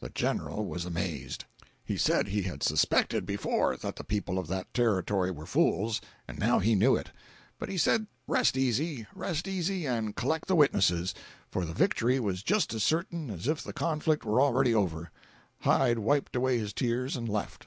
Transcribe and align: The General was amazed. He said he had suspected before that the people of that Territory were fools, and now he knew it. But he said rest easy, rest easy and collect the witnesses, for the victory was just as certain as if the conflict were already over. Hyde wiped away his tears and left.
The 0.00 0.10
General 0.10 0.66
was 0.66 0.84
amazed. 0.84 1.46
He 1.82 1.96
said 1.96 2.28
he 2.28 2.42
had 2.42 2.62
suspected 2.62 3.24
before 3.24 3.78
that 3.78 3.96
the 3.96 4.04
people 4.04 4.38
of 4.38 4.46
that 4.48 4.74
Territory 4.74 5.30
were 5.30 5.46
fools, 5.46 6.02
and 6.28 6.38
now 6.38 6.58
he 6.58 6.74
knew 6.74 6.94
it. 6.94 7.10
But 7.58 7.70
he 7.70 7.78
said 7.78 8.06
rest 8.26 8.58
easy, 8.58 9.06
rest 9.14 9.48
easy 9.48 9.86
and 9.86 10.14
collect 10.14 10.46
the 10.46 10.56
witnesses, 10.56 11.14
for 11.50 11.64
the 11.64 11.72
victory 11.72 12.20
was 12.20 12.42
just 12.42 12.74
as 12.74 12.84
certain 12.84 13.30
as 13.30 13.48
if 13.48 13.62
the 13.64 13.72
conflict 13.72 14.26
were 14.26 14.42
already 14.42 14.74
over. 14.74 15.10
Hyde 15.62 16.00
wiped 16.00 16.36
away 16.36 16.58
his 16.58 16.74
tears 16.74 17.16
and 17.16 17.26
left. 17.26 17.66